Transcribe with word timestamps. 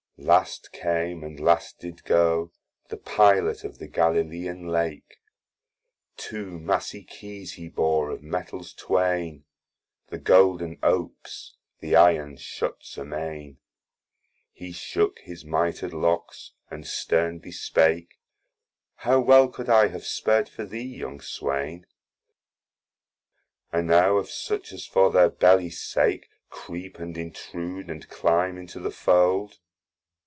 Last 0.23 0.71
came, 0.71 1.23
and 1.23 1.39
last 1.39 1.79
did 1.79 2.03
go, 2.03 2.51
The 2.89 2.97
Pilot 2.97 3.63
of 3.63 3.79
the 3.79 3.87
Galilean 3.87 4.67
lake, 4.67 5.19
Two 6.15 6.59
massy 6.59 7.03
Keyes 7.03 7.53
he 7.53 7.67
bore 7.67 8.11
of 8.11 8.21
metals 8.21 8.71
twain, 8.73 9.45
(The 10.09 10.19
Golden 10.19 10.77
opes, 10.83 11.57
the 11.79 11.95
Iron 11.95 12.37
shuts 12.37 12.99
amain) 12.99 13.57
He 14.53 14.71
shook 14.71 15.17
his 15.21 15.43
Miter'd 15.43 15.91
locks, 15.91 16.51
and 16.69 16.85
stern 16.85 17.39
bespake, 17.39 18.19
How 18.97 19.19
well 19.19 19.47
could 19.47 19.69
I 19.69 19.87
have 19.87 20.05
spar'd 20.05 20.47
for 20.47 20.65
thee, 20.67 20.83
young 20.97 21.19
swain, 21.19 21.87
Anow 23.73 24.17
of 24.19 24.29
such 24.29 24.71
as 24.71 24.85
for 24.85 25.09
their 25.11 25.31
bellies 25.31 25.81
sake, 25.81 26.29
Creep 26.51 26.99
and 26.99 27.17
intrude, 27.17 27.89
and 27.89 28.07
climb 28.07 28.59
into 28.59 28.79
the 28.79 28.91
fold? 28.91 29.57